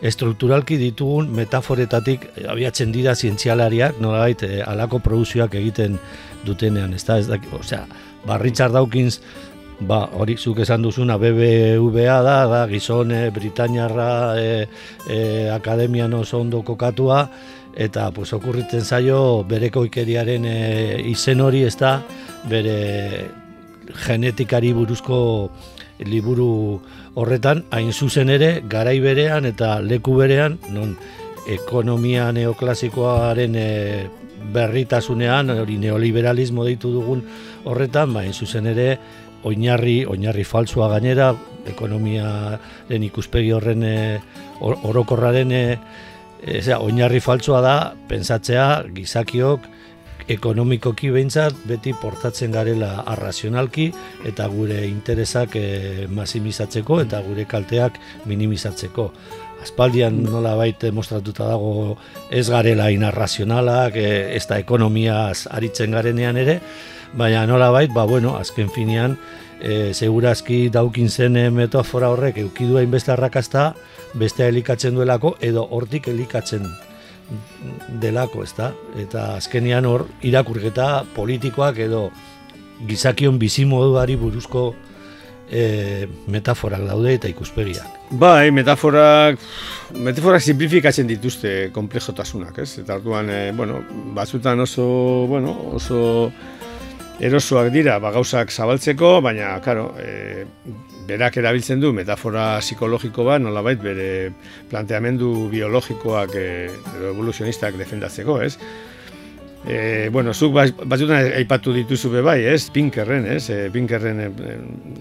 estrukturalki 0.00 0.78
ditugun 0.80 1.28
metaforetatik 1.36 2.24
abiatzen 2.48 2.92
dira 2.92 3.14
zientzialariak, 3.14 4.00
nolabait 4.00 4.42
e, 4.46 4.62
alako 4.64 5.00
produzioak 5.04 5.54
egiten 5.60 5.98
dutenean, 6.46 6.94
ez 6.96 7.04
da, 7.04 7.18
ez 7.20 7.28
dakit, 7.28 7.52
osea, 7.52 7.84
ba, 8.24 8.38
Richard 8.40 8.72
Dawkins 8.72 9.20
ba, 9.80 10.04
hori 10.12 10.36
zuk 10.36 10.60
esan 10.60 10.82
duzuna 10.84 11.16
BBVA 11.18 12.20
da, 12.22 12.36
da 12.46 12.60
gizone 12.68 13.30
Britainiarra 13.30 14.10
e, 14.36 14.68
e, 15.08 15.48
akademian 15.50 16.12
oso 16.14 16.40
ondo 16.40 16.62
kokatua, 16.62 17.24
eta 17.76 18.10
pues, 18.12 18.32
okurritzen 18.36 18.84
zaio 18.84 19.44
bereko 19.48 19.84
ikeriaren 19.88 20.44
e, 20.44 20.56
izen 21.10 21.40
hori 21.40 21.64
ez 21.64 21.76
da, 21.80 22.00
bere 22.50 23.28
genetikari 24.06 24.72
buruzko 24.76 25.18
liburu 26.06 26.80
horretan, 27.20 27.64
hain 27.70 27.92
zuzen 27.92 28.30
ere, 28.30 28.60
garai 28.68 28.98
berean 29.00 29.48
eta 29.48 29.78
leku 29.84 30.16
berean, 30.20 30.58
non 30.72 30.96
ekonomia 31.50 32.30
neoklasikoaren 32.36 33.56
e, 33.56 33.70
berritasunean, 34.52 35.52
hori 35.60 35.76
neoliberalismo 35.80 36.64
deitu 36.68 36.92
dugun 36.92 37.24
horretan, 37.68 38.14
ba, 38.14 38.24
hain 38.24 38.36
zuzen 38.36 38.68
ere, 38.70 38.94
oinarri, 39.44 40.04
oinarri 40.06 40.44
falsua 40.44 40.88
gainera, 40.92 41.32
ekonomiaren 41.70 43.04
ikuspegi 43.10 43.52
horren 43.56 43.84
e, 43.84 43.96
orokorraren 44.60 45.52
e, 45.52 45.64
oinarri 46.78 47.20
faltsua 47.20 47.60
da, 47.64 47.76
pensatzea 48.08 48.66
gizakiok 48.96 49.68
ekonomikoki 50.30 51.10
behintzat 51.10 51.56
beti 51.66 51.92
portatzen 51.98 52.52
garela 52.54 53.04
arrazionalki 53.08 53.88
eta 54.28 54.46
gure 54.52 54.84
interesak 54.86 55.56
e, 55.58 56.06
masimizatzeko 56.10 57.00
eta 57.04 57.22
gure 57.26 57.46
kalteak 57.50 57.98
minimizatzeko. 58.30 59.10
Aspaldian 59.60 60.22
nola 60.24 60.54
baita 60.56 60.88
mostratuta 60.96 61.50
dago 61.50 61.98
ez 62.32 62.46
garela 62.48 62.88
inarrazionalak, 62.94 63.96
e, 63.96 64.36
ez 64.36 64.46
da 64.48 64.60
ekonomiaz 64.62 65.48
aritzen 65.50 65.98
garenean 65.98 66.38
ere, 66.40 66.60
baina 67.14 67.46
nola 67.46 67.70
bait, 67.70 67.92
ba, 67.92 68.04
bueno, 68.04 68.36
azken 68.36 68.70
finean, 68.70 69.16
e, 69.60 69.92
segurazki 69.94 70.68
daukin 70.72 71.08
zen 71.08 71.36
e, 71.36 71.48
metafora 71.50 72.10
horrek 72.10 72.38
eukidu 72.38 72.80
beste 72.88 73.12
arrakasta, 73.12 73.74
beste 74.14 74.46
elikatzen 74.48 74.94
duelako, 74.94 75.36
edo 75.40 75.66
hortik 75.70 76.08
elikatzen 76.08 76.66
delako, 78.00 78.42
ezta? 78.42 78.72
Eta 78.98 79.36
azkenian 79.36 79.86
hor, 79.86 80.06
irakurketa 80.22 81.04
politikoak 81.14 81.78
edo 81.78 82.10
gizakion 82.88 83.38
bizimoduari 83.38 84.16
buruzko 84.16 84.74
e, 85.50 86.06
metaforak 86.30 86.86
daude 86.86 87.14
eta 87.18 87.28
ikuspegiak. 87.30 87.98
Bai, 88.10 88.50
metaforak, 88.54 89.38
metaforak 89.98 90.42
simplifikatzen 90.42 91.10
dituzte 91.10 91.70
komplejotasunak, 91.74 92.58
ez? 92.64 92.78
Eta 92.82 92.96
orduan, 92.98 93.30
e, 93.30 93.52
bueno, 93.56 93.82
batzutan 94.16 94.60
oso, 94.66 94.86
bueno, 95.30 95.54
oso 95.74 96.32
erosoak 97.20 97.68
dira 97.72 97.98
ba, 98.00 98.10
gauzak 98.14 98.50
zabaltzeko, 98.50 99.18
baina, 99.24 99.52
karo, 99.64 99.90
e, 100.00 100.44
berak 101.10 101.36
erabiltzen 101.40 101.80
du 101.82 101.92
metafora 101.92 102.60
psikologiko 102.62 103.26
bat, 103.26 103.42
nolabait 103.42 103.80
bere 103.82 104.30
planteamendu 104.70 105.48
biologikoak 105.52 106.36
e, 106.38 106.46
edo 106.70 107.10
evoluzionistak 107.12 107.76
defendatzeko, 107.80 108.40
ez? 108.46 108.54
E, 109.68 110.08
bueno, 110.08 110.32
zuk 110.32 110.54
batzutan 110.56 111.34
aipatu 111.36 111.74
dituzu 111.76 112.12
be 112.14 112.22
bai, 112.24 112.38
ez? 112.48 112.70
Pinkerren, 112.72 113.26
ez? 113.28 113.42
E, 113.52 113.58
Pinkerren 113.74 114.24
e, 114.24 114.30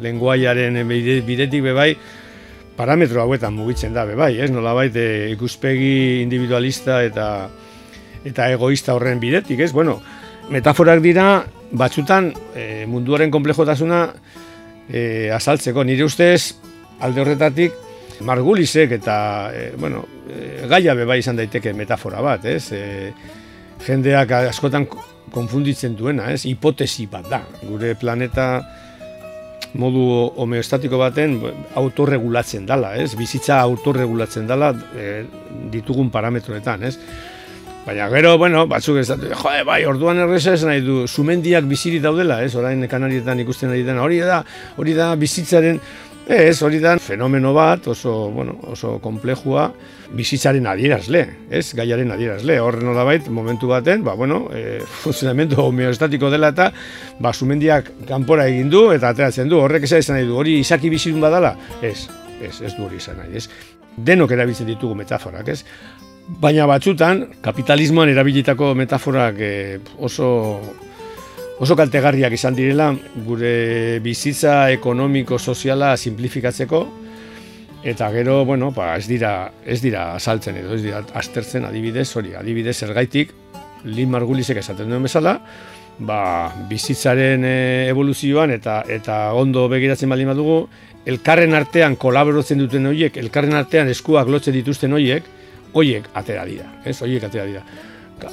lenguaiaren 0.03 0.81
bidetik 0.89 1.63
be 1.63 1.75
bai, 1.77 1.93
parametro 2.79 3.23
hauetan 3.23 3.55
mugitzen 3.55 3.95
da 3.95 4.03
be 4.07 4.19
bai, 4.19 4.33
ez? 4.43 4.51
Nolabait 4.51 4.95
e, 4.99 5.29
ikuspegi 5.35 6.21
individualista 6.25 7.03
eta 7.07 7.29
eta 8.27 8.49
egoista 8.51 8.97
horren 8.97 9.21
bidetik, 9.21 9.61
ez? 9.63 9.71
Bueno, 9.71 10.01
metaforak 10.49 11.01
dira 11.03 11.43
batzutan 11.71 12.31
e, 12.55 12.85
munduaren 12.89 13.31
komplejotasuna 13.31 14.01
e, 14.89 15.29
azaltzeko. 15.33 15.83
Nire 15.85 16.05
ustez, 16.07 16.55
alde 16.99 17.21
horretatik, 17.21 17.85
Margulisek 18.25 18.97
eta, 18.97 19.17
e, 19.53 19.69
bueno, 19.77 20.03
e, 20.27 20.65
gaia 20.67 20.95
beba 20.97 21.15
izan 21.19 21.37
daiteke 21.39 21.73
metafora 21.73 22.23
bat, 22.25 22.45
ez? 22.49 22.71
E, 22.75 23.13
jendeak 23.85 24.33
askotan 24.41 24.89
konfunditzen 25.31 25.95
duena, 25.95 26.31
ez? 26.33 26.43
Hipotesi 26.49 27.07
bat 27.11 27.29
da. 27.31 27.43
Gure 27.63 27.93
planeta 27.99 28.49
modu 29.79 30.01
homeostatiko 30.41 30.97
baten 30.99 31.37
autorregulatzen 31.79 32.65
dala, 32.67 32.95
ez? 32.97 33.13
Bizitza 33.15 33.59
autorregulatzen 33.61 34.49
dala 34.49 34.73
e, 34.97 35.09
ditugun 35.71 36.09
parametroetan, 36.11 36.89
ez? 36.89 36.97
Baina 37.86 38.09
gero, 38.12 38.38
bueno, 38.38 38.65
batzuk 38.67 39.00
ez 39.00 39.07
dut, 39.07 39.24
jode, 39.39 39.63
bai, 39.65 39.79
orduan 39.88 40.19
erreza 40.19 40.53
ez 40.53 40.65
nahi 40.67 40.81
du, 40.83 41.05
sumendiak 41.07 41.65
biziri 41.69 42.01
daudela, 42.03 42.41
ez? 42.43 42.51
Orain 42.59 42.83
kanarietan 42.91 43.39
ikusten 43.45 43.71
ari 43.71 43.86
dena, 43.88 44.03
hori 44.03 44.19
da, 44.19 44.41
hori 44.77 44.93
da 44.98 45.13
bizitzaren, 45.17 45.79
ez, 46.29 46.59
hori 46.62 46.81
da 46.83 46.98
fenomeno 47.01 47.53
bat, 47.55 47.88
oso, 47.89 48.13
bueno, 48.36 48.57
oso 48.69 48.98
komplejua, 49.01 49.69
bizitzaren 50.13 50.67
adierazle, 50.69 51.24
ez? 51.50 51.63
Gaiaren 51.79 52.12
adierazle, 52.13 52.59
horren 52.62 52.93
bait, 53.07 53.31
momentu 53.33 53.71
baten, 53.71 54.03
ba, 54.03 54.13
bueno, 54.19 54.43
e, 54.53 54.81
funtzionamendu 55.05 55.63
homeostatiko 55.63 56.29
dela 56.29 56.51
eta, 56.53 56.69
ba, 57.19 57.33
sumendiak 57.33 57.93
kanpora 58.12 58.45
egin 58.51 58.69
du 58.69 58.89
eta 58.93 59.15
ateratzen 59.15 59.50
du, 59.50 59.57
horrek 59.63 59.88
ez 59.88 60.05
nahi 60.12 60.27
du, 60.27 60.36
hori 60.38 60.59
izaki 60.59 60.91
bizirun 60.91 61.24
badala, 61.24 61.55
ez, 61.81 62.09
ez, 62.43 62.59
ez 62.59 62.75
du 62.75 62.86
hori 62.86 63.00
izan 63.00 63.24
nahi, 63.24 63.38
ez? 63.39 63.48
Denok 63.98 64.31
erabiltzen 64.31 64.67
ditugu 64.69 64.95
metaforak, 64.95 65.48
ez? 65.55 65.63
Baina 66.29 66.67
batzutan, 66.69 67.24
kapitalismoan 67.41 68.12
erabilitako 68.12 68.75
metaforak 68.77 69.39
eh, 69.41 69.79
oso, 69.98 70.27
oso 71.57 71.75
kaltegarriak 71.75 72.36
izan 72.38 72.53
direla 72.53 72.91
gure 73.25 73.98
bizitza 74.05 74.69
ekonomiko 74.69 75.39
soziala 75.39 75.95
simplifikatzeko 75.98 76.83
eta 77.81 78.12
gero, 78.13 78.43
bueno, 78.45 78.69
ba, 78.75 78.91
ez 79.00 79.07
dira 79.09 79.50
ez 79.65 79.79
dira 79.81 80.13
azaltzen 80.19 80.59
edo 80.62 80.75
ez 80.75 80.83
dira 80.83 81.01
aztertzen 81.17 81.65
adibidez, 81.65 82.12
hori, 82.15 82.36
adibidez 82.38 82.77
zergaitik 82.77 83.33
Lin 83.89 84.12
Margulisek 84.12 84.59
esaten 84.62 84.91
duen 84.91 85.09
bezala, 85.09 85.39
ba, 85.98 86.21
bizitzaren 86.69 87.48
eh, 87.48 87.89
evoluzioan 87.89 88.53
eta 88.53 88.83
eta 88.86 89.33
ondo 89.33 89.65
begiratzen 89.71 90.13
baldin 90.13 90.29
badugu, 90.36 90.62
elkarren 91.09 91.57
artean 91.57 91.98
kolaboratzen 91.98 92.62
duten 92.62 92.86
horiek, 92.91 93.17
elkarren 93.17 93.57
artean 93.57 93.89
eskuak 93.89 94.29
lotzen 94.29 94.53
dituzten 94.53 94.93
horiek, 94.93 95.38
hoiek 95.73 96.09
atera 96.13 96.45
dira, 96.45 96.67
ez? 96.85 96.97
Hoiek 97.01 97.23
atera 97.23 97.45
dira 97.45 97.63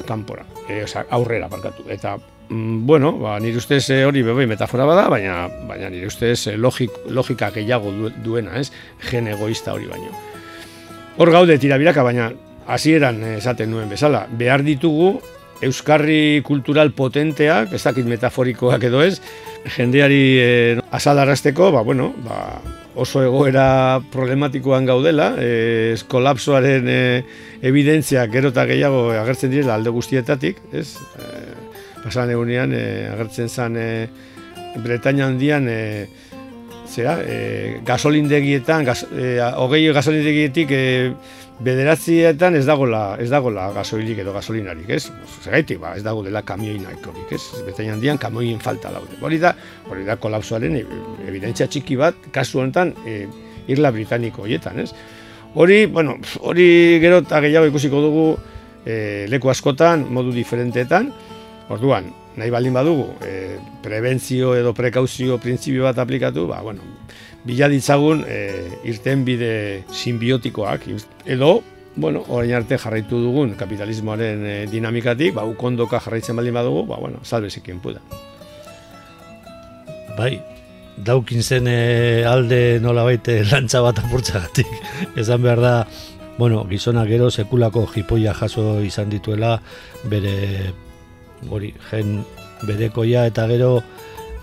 kanpora, 0.07 0.45
e, 0.69 0.83
o 0.83 1.05
aurrera 1.11 1.49
parkatu. 1.49 1.85
Eta 1.89 2.17
mm, 2.49 2.87
bueno, 2.87 3.13
ba 3.19 3.39
nire 3.41 3.59
ustez 3.59 3.85
e, 3.91 4.05
hori 4.05 4.23
bebai 4.23 4.47
metafora 4.47 4.85
bada, 4.85 5.09
baina 5.09 5.47
baina 5.69 5.91
nire 5.91 6.07
ustez 6.07 6.49
e, 6.49 6.57
logik, 6.57 6.91
logika 7.09 7.51
gehiago 7.55 7.93
duena, 8.25 8.59
ez? 8.59 8.73
Gen 9.11 9.29
egoista 9.29 9.75
hori 9.75 9.87
baino. 9.87 10.11
Hor 11.17 11.33
gaude 11.33 11.59
tirabiraka, 11.59 12.03
baina 12.03 12.33
hasieran 12.67 13.23
esaten 13.37 13.71
nuen 13.71 13.89
bezala, 13.89 14.27
behar 14.31 14.65
ditugu 14.67 15.17
euskarri 15.65 16.43
kultural 16.45 16.91
potenteak, 16.93 17.73
ez 17.73 17.83
dakit 17.85 18.05
metaforikoak 18.09 18.83
edo 18.91 19.01
ez, 19.05 19.21
jendeari 19.77 20.25
e, 20.41 20.51
azalarrazteko, 20.93 21.71
ba, 21.73 21.85
bueno, 21.87 22.11
ba, 22.27 22.61
oso 22.97 23.23
egoera 23.23 24.01
problematikoan 24.13 24.89
gaudela, 24.89 25.35
e, 25.39 25.95
kolapsoaren 26.09 26.89
e, 26.89 27.01
evidentzia 27.63 28.25
gero 28.33 28.51
eta 28.55 28.65
gehiago 28.69 29.11
agertzen 29.21 29.53
direla 29.53 29.77
alde 29.77 29.93
guztietatik, 29.93 30.63
ez? 30.73 30.97
E, 31.21 31.27
pasan 32.03 32.33
egunean 32.33 32.73
e, 32.75 32.85
agertzen 33.13 33.53
zen 33.53 33.77
e, 33.77 33.89
Bretaña 34.83 35.29
handian 35.29 35.69
e, 35.69 36.09
zera, 36.89 37.19
e, 37.23 37.81
gasolindegietan, 37.85 38.85
gas, 38.89 39.05
e, 39.13 39.37
hogei 39.61 39.85
gasolindegietik 39.93 40.73
e, 40.73 40.85
bederatzietan 41.65 42.57
ez 42.59 42.65
dagola, 42.69 43.17
ez 43.21 43.29
dagola 43.33 43.71
gasoilik 43.73 44.19
edo 44.21 44.35
gasolinarik, 44.35 44.89
ez? 44.93 45.07
Zergaitik, 45.43 45.81
ba, 45.81 45.95
ez 45.97 46.03
dago 46.05 46.23
dela 46.25 46.43
kamioin 46.45 46.83
nahikorik, 46.85 47.33
ez? 47.33 47.63
Betain 47.65 47.95
handian 47.95 48.21
kamioin 48.21 48.61
falta 48.61 48.93
daude. 48.93 49.17
Hori 49.25 49.41
da, 49.41 49.55
hori 49.89 50.05
da 50.05 50.19
kolapsoaren 50.21 50.77
evidentzia 51.27 51.69
txiki 51.71 51.97
bat, 52.01 52.29
kasu 52.35 52.61
honetan, 52.61 52.93
e, 53.07 53.25
Irla 53.73 53.91
Britaniko 53.95 54.45
hoietan, 54.45 54.83
ez? 54.85 54.91
Hori, 55.57 55.87
bueno, 55.89 56.19
hori 56.45 56.69
gero 57.01 57.23
eta 57.25 57.41
gehiago 57.47 57.71
ikusiko 57.73 58.05
dugu 58.05 58.27
e, 58.85 59.25
leku 59.33 59.49
askotan, 59.49 60.05
modu 60.13 60.35
diferenteetan, 60.37 61.09
orduan, 61.73 62.13
nahi 62.37 62.53
baldin 62.53 62.77
badugu, 62.77 63.09
e, 63.25 63.57
prebentzio 63.83 64.53
edo 64.59 64.75
prekauzio 64.77 65.41
printzipio 65.41 65.89
bat 65.89 66.05
aplikatu, 66.05 66.45
ba, 66.51 66.61
bueno, 66.61 66.85
bila 67.47 67.69
ditzagun 67.71 68.25
e, 68.27 68.39
irten 68.91 69.25
bide 69.25 69.85
simbiotikoak, 69.95 70.89
edo, 71.31 71.63
bueno, 71.95 72.25
orain 72.29 72.57
arte 72.59 72.79
jarraitu 72.79 73.21
dugun 73.23 73.55
kapitalismoaren 73.57 74.43
e, 74.45 74.57
dinamikatik, 74.71 75.35
ba, 75.37 75.47
ukondoka 75.47 76.01
jarraitzen 76.03 76.37
baldin 76.37 76.59
badugu, 76.59 76.85
ba, 76.91 76.99
bueno, 77.01 77.23
salbezik 77.23 77.71
pueda. 77.83 78.03
Bai, 80.19 80.41
daukin 80.97 81.43
zen 81.43 81.69
e, 81.69 82.25
alde 82.27 82.81
nola 82.81 83.05
baite 83.05 83.45
lantza 83.45 83.81
bat 83.81 83.99
apurtzagatik. 84.03 84.67
Ezan 85.21 85.43
behar 85.43 85.61
da, 85.61 85.75
bueno, 86.39 86.67
gizona 86.69 87.07
gero 87.07 87.31
sekulako 87.31 87.87
jipoia 87.95 88.35
jaso 88.35 88.81
izan 88.83 89.09
dituela, 89.09 89.61
bere, 90.05 90.73
hori, 91.49 91.73
gen 91.91 92.25
berekoia 92.67 93.27
eta 93.31 93.47
gero, 93.47 93.83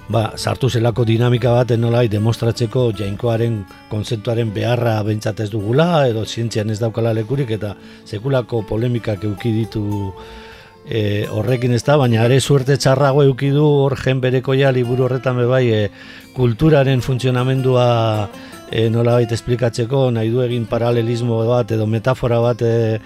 ba, 0.09 0.33
sartu 0.37 0.69
zelako 0.69 1.05
dinamika 1.05 1.51
bat 1.53 1.71
nolai 1.79 2.07
demostratzeko 2.11 2.91
jainkoaren 2.97 3.63
konzeptuaren 3.91 4.51
beharra 4.53 5.01
bentsat 5.03 5.39
ez 5.39 5.49
dugula 5.51 6.07
edo 6.07 6.25
zientzian 6.25 6.69
ez 6.69 6.79
daukala 6.79 7.13
lekurik 7.13 7.51
eta 7.51 7.75
sekulako 8.05 8.63
polemikak 8.67 9.23
euki 9.23 9.53
ditu 9.61 9.85
e, 10.85 11.25
horrekin 11.31 11.73
ez 11.73 11.83
da, 11.83 11.97
baina 11.97 12.23
are 12.25 12.39
suerte 12.41 12.77
txarrago 12.77 13.23
euki 13.23 13.51
du 13.55 13.63
hor 13.63 13.95
gen 13.99 14.21
bereko 14.21 14.55
ja 14.59 14.71
liburu 14.71 15.07
horretan 15.07 15.37
bebai 15.39 15.65
e, 15.71 15.83
kulturaren 16.35 17.01
funtzionamendua 17.01 17.87
e, 18.71 18.89
nolabait 18.89 19.31
esplikatzeko 19.31 20.09
nahi 20.11 20.31
du 20.33 20.41
egin 20.43 20.65
paralelismo 20.67 21.39
bat 21.47 21.71
edo 21.71 21.87
metafora 21.87 22.41
bat 22.43 22.61
e, 22.61 22.99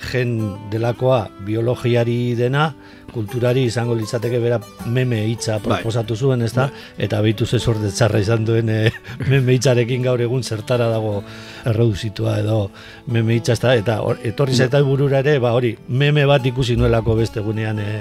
gen 0.00 0.36
delakoa 0.70 1.28
biologiari 1.46 2.34
dena, 2.38 2.68
kulturari 3.14 3.64
izango 3.68 3.94
litzateke 3.94 4.40
bera 4.42 4.58
meme 4.90 5.20
hitza 5.28 5.58
bai. 5.58 5.78
proposatu 5.78 6.16
zuen, 6.16 6.42
ezta? 6.42 6.66
Bai. 6.68 7.04
Eta 7.06 7.20
behitu 7.22 7.46
ze 7.46 7.60
sorte 7.60 7.90
txarra 7.94 8.20
izan 8.20 8.44
duen 8.44 8.68
e, 8.68 8.78
meme 9.30 9.54
hitzarekin 9.54 10.02
gaur 10.02 10.20
egun 10.20 10.42
zertara 10.42 10.88
dago 10.90 11.20
erreduzitua 11.64 12.38
edo 12.42 12.58
meme 13.06 13.38
hitza, 13.38 13.54
ezta? 13.54 13.74
Eta 13.78 14.00
or, 14.02 14.18
etorri 14.22 14.54
zeta 14.54 14.82
burura 14.82 15.22
ere, 15.24 15.38
ba 15.38 15.54
hori, 15.54 15.76
meme 15.88 16.26
bat 16.26 16.46
ikusi 16.46 16.76
nuelako 16.80 17.18
beste 17.22 17.44
gunean 17.44 17.78
e, 17.78 17.92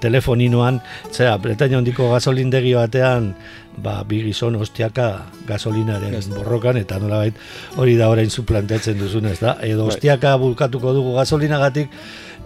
telefoninoan, 0.00 0.80
zera, 1.12 1.36
Bretaña 1.38 1.78
hondiko 1.78 2.10
gasolindegi 2.12 2.74
batean, 2.74 3.34
ba, 3.80 4.00
bi 4.08 4.22
gizon 4.24 4.56
ostiaka 4.60 5.26
gasolinaren 5.48 6.18
borrokan, 6.34 6.80
eta 6.80 6.98
nolabait 7.02 7.36
hori 7.76 7.96
da 8.00 8.10
orain 8.12 8.30
suplanteatzen 8.30 8.98
duzun, 8.98 9.30
ez 9.30 9.38
da? 9.40 9.56
Edo 9.62 9.86
bai. 9.86 9.94
ostiaka 9.94 10.36
bulkatuko 10.40 10.94
dugu 10.96 11.16
gasolinagatik, 11.20 11.90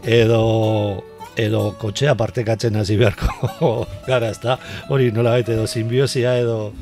edo 0.05 0.45
edo 1.37 1.75
kotxea 1.79 2.15
partekatzen 2.15 2.77
hasi 2.79 2.97
beharko 2.99 3.71
gara, 4.11 4.31
ezta? 4.31 4.57
Hori 4.93 5.11
nola 5.15 5.35
baita 5.35 5.55
edo 5.55 5.67
simbiosia 5.67 6.37
edo 6.39 6.73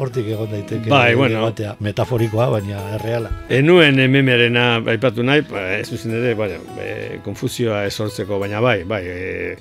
hortik 0.00 0.28
egon 0.34 0.50
daiteke 0.52 0.90
bai, 0.92 1.14
bueno. 1.16 1.42
batea, 1.46 1.76
metaforikoa, 1.80 2.50
baina 2.52 2.82
erreala. 2.98 3.32
Enuen 3.52 4.00
memearena 4.12 4.66
aipatu 4.94 5.24
nahi, 5.26 5.46
ba, 5.48 5.64
ez 5.78 5.86
zuzen 5.88 6.16
ere, 6.18 6.34
baina, 6.38 6.60
konfuzioa 7.24 7.84
esortzeko, 7.88 8.40
baina 8.42 8.60
bai, 8.64 8.82
bai, 8.88 9.02
e, 9.06 9.56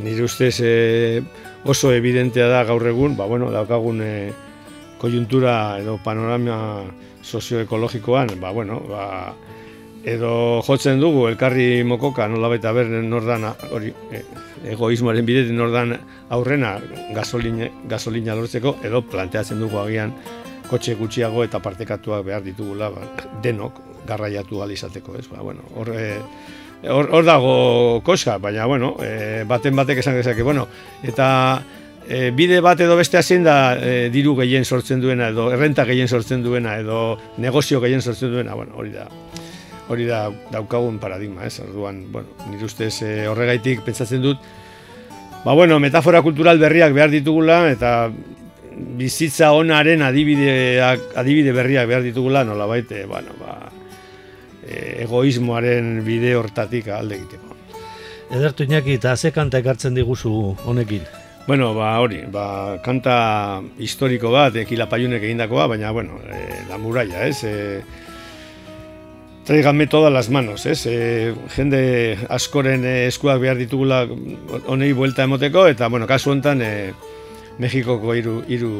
nire 0.00 0.24
ustez 0.24 0.60
e, 0.60 1.22
oso 1.64 1.92
evidentea 1.92 2.48
da 2.48 2.64
gaur 2.64 2.86
egun, 2.86 3.16
ba, 3.16 3.26
bueno, 3.26 3.50
daukagun 3.50 4.00
e, 4.02 4.12
kojuntura 5.00 5.78
edo 5.80 5.98
panorama 6.04 6.84
sozioekologikoan, 7.22 8.36
ba, 8.40 8.52
bueno, 8.52 8.80
ba, 8.88 9.34
edo 10.06 10.62
jotzen 10.62 11.00
dugu 11.02 11.26
elkarri 11.26 11.82
mokoka 11.82 12.28
nola 12.30 12.48
baita 12.52 12.70
ber 12.72 12.86
nordan 13.02 13.48
hori 13.74 13.90
e, 14.14 14.22
egoismoaren 14.72 15.26
bidez 15.26 15.48
nordan 15.50 15.96
aurrena 16.30 16.76
gasolina, 17.14 17.66
gasolina 17.90 18.36
lortzeko 18.38 18.76
edo 18.86 19.02
planteatzen 19.02 19.58
dugu 19.58 19.80
agian 19.82 20.14
kotxe 20.70 20.94
gutxiago 20.98 21.42
eta 21.46 21.58
partekatuak 21.62 22.24
behar 22.26 22.46
ditugula 22.46 22.92
ba, 22.94 23.02
denok 23.42 23.82
garraiatu 24.06 24.62
izateko 24.70 25.16
ez? 25.18 25.26
Ba, 25.26 25.42
bueno, 25.42 25.62
hor, 25.74 25.90
e, 26.82 26.90
hor, 26.90 27.24
dago 27.24 28.00
koska, 28.04 28.38
baina 28.38 28.66
bueno, 28.66 28.94
e, 29.02 29.44
baten 29.48 29.76
batek 29.76 30.02
esan 30.04 30.16
gezake, 30.18 30.42
bueno, 30.42 30.66
eta 31.02 31.62
e, 32.08 32.30
bide 32.30 32.60
bat 32.60 32.80
edo 32.80 32.96
beste 32.96 33.22
zein 33.22 33.44
da 33.44 33.76
e, 33.76 34.08
diru 34.12 34.36
gehien 34.38 34.64
sortzen 34.64 35.00
duena 35.00 35.30
edo 35.34 35.50
errenta 35.52 35.84
gehien 35.84 36.08
sortzen 36.08 36.42
duena 36.42 36.76
edo 36.78 37.18
negozio 37.38 37.80
gehien 37.80 38.02
sortzen 38.02 38.32
duena, 38.32 38.54
bueno, 38.54 38.76
hori 38.76 38.92
da 38.94 39.08
hori 39.88 40.06
da 40.06 40.26
daukagun 40.50 40.98
paradigma, 40.98 41.44
ez? 41.46 41.60
Orduan, 41.62 42.06
bueno, 42.12 42.28
nire 42.50 42.66
ustez 42.66 43.02
e, 43.06 43.26
horregaitik 43.30 43.84
pentsatzen 43.86 44.22
dut 44.22 44.40
ba 45.44 45.54
bueno, 45.54 45.78
metafora 45.78 46.22
kultural 46.26 46.58
berriak 46.58 46.90
behar 46.90 47.12
ditugula 47.12 47.60
eta 47.70 48.10
bizitza 48.76 49.52
onaren 49.54 50.02
adibideak, 50.02 51.12
adibide 51.16 51.52
berriak 51.54 51.86
behar 51.86 52.02
ditugula, 52.02 52.42
nola 52.44 52.66
baite, 52.66 53.04
bueno, 53.06 53.30
ba, 53.38 53.70
egoismoaren 55.04 56.00
bide 56.06 56.34
hortatik 56.36 56.88
alde 56.88 57.20
egiteko. 57.20 57.54
Edertu 58.36 58.66
inaki, 58.66 58.96
eta 58.98 59.14
ze 59.16 59.30
kanta 59.30 59.60
ekartzen 59.62 59.94
diguzu 59.94 60.32
honekin? 60.66 61.04
Bueno, 61.46 61.74
ba, 61.76 61.92
hori, 62.02 62.24
ba, 62.26 62.80
kanta 62.82 63.62
historiko 63.78 64.32
bat, 64.34 64.56
ekilapaiunek 64.64 65.22
egindakoa, 65.22 65.68
baina, 65.70 65.92
bueno, 65.94 66.18
e, 66.26 66.40
la 66.68 66.78
muralla, 66.78 67.22
ez? 67.26 67.44
E, 67.44 67.82
Traigame 69.46 69.86
todas 69.86 70.12
las 70.12 70.28
manos, 70.28 70.66
ez? 70.66 70.88
E, 70.90 71.32
jende 71.54 72.18
askoren 72.34 72.82
eskuak 73.06 73.38
behar 73.38 73.60
ditugula 73.62 74.02
honei 74.66 74.90
buelta 74.90 75.22
emoteko, 75.22 75.68
eta, 75.70 75.86
bueno, 75.86 76.08
kasu 76.10 76.32
honetan, 76.34 76.64
e, 76.66 76.72
Mexikoko 77.62 78.12
hiru 78.12 78.72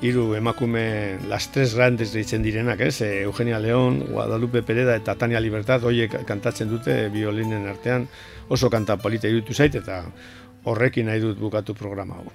hiru 0.00 0.34
emakume 0.34 1.18
las 1.28 1.50
tres 1.50 1.74
grandes 1.74 2.12
deitzen 2.12 2.42
direnak, 2.42 2.80
ez? 2.80 3.00
E, 3.02 3.22
Eugenia 3.22 3.58
León, 3.58 4.04
Guadalupe 4.10 4.62
Pereda 4.62 4.94
eta 4.96 5.16
Tania 5.18 5.40
Libertad 5.40 5.84
hoiek 5.84 6.20
kantatzen 6.26 6.70
dute 6.70 7.08
biolinen 7.14 7.66
artean 7.66 8.06
oso 8.48 8.70
kanta 8.70 8.96
polita 8.96 9.28
iruditu 9.28 9.54
zait 9.54 9.74
eta 9.74 10.04
horrekin 10.64 11.10
nahi 11.10 11.20
dut 11.20 11.38
bukatu 11.38 11.74
programa 11.74 12.20
hau. 12.20 12.30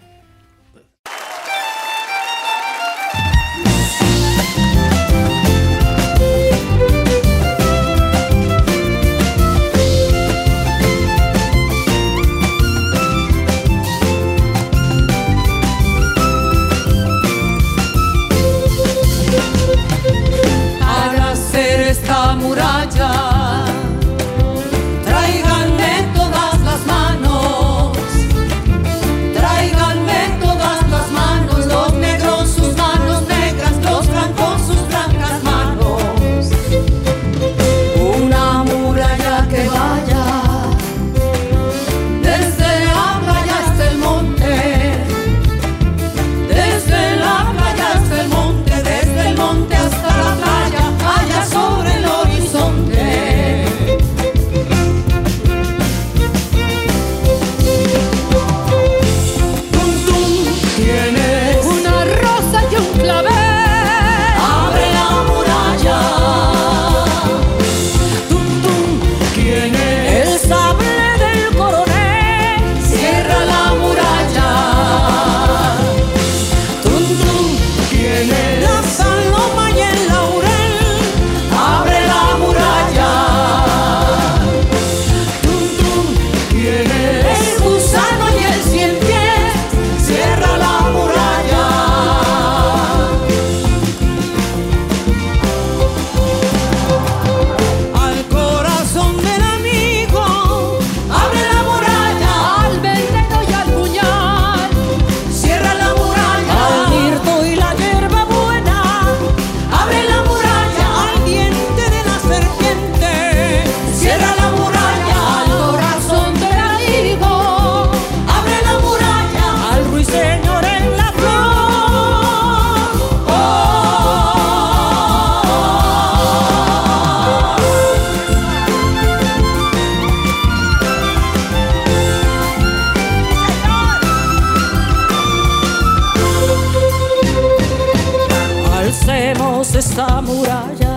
esta 139.15 140.21
muralla, 140.21 140.95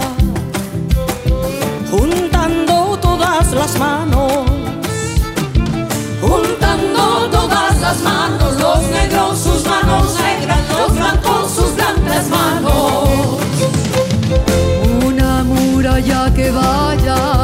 juntando 1.90 2.98
todas 2.98 3.52
las 3.52 3.78
manos, 3.78 4.32
juntando 6.22 7.28
todas 7.30 7.78
las 7.80 8.00
manos, 8.00 8.56
los 8.58 8.82
negros 8.90 9.38
sus 9.38 9.66
manos 9.66 10.18
negras, 10.18 10.58
los 10.70 10.96
blancos 10.96 11.50
sus 11.50 11.74
blancas 11.74 12.28
manos. 12.30 13.08
Una 15.04 15.44
muralla 15.44 16.32
que 16.34 16.50
vaya 16.50 17.35